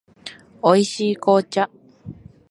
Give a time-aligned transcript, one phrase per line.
[0.63, 1.69] 美味しい紅茶